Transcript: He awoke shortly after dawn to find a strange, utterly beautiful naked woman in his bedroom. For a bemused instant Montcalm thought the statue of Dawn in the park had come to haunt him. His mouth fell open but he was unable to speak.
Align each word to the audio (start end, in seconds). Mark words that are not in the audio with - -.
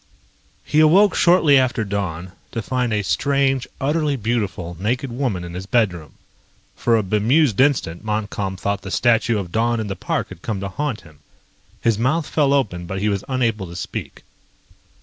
He 0.63 0.79
awoke 0.79 1.13
shortly 1.13 1.59
after 1.59 1.83
dawn 1.85 2.31
to 2.53 2.63
find 2.63 2.91
a 2.91 3.03
strange, 3.03 3.67
utterly 3.79 4.15
beautiful 4.15 4.75
naked 4.79 5.11
woman 5.11 5.43
in 5.43 5.53
his 5.53 5.67
bedroom. 5.67 6.13
For 6.75 6.97
a 6.97 7.03
bemused 7.03 7.61
instant 7.61 8.03
Montcalm 8.03 8.57
thought 8.57 8.81
the 8.81 8.89
statue 8.89 9.37
of 9.37 9.51
Dawn 9.51 9.79
in 9.79 9.85
the 9.85 9.95
park 9.95 10.29
had 10.29 10.41
come 10.41 10.59
to 10.59 10.69
haunt 10.69 11.01
him. 11.01 11.19
His 11.81 11.99
mouth 11.99 12.25
fell 12.25 12.51
open 12.51 12.87
but 12.87 12.99
he 12.99 13.09
was 13.09 13.23
unable 13.29 13.67
to 13.67 13.75
speak. 13.75 14.23